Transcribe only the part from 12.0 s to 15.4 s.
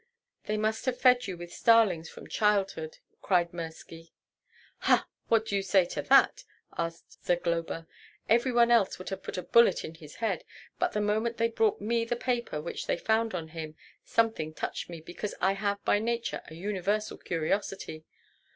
the paper which they found on him, something touched me, because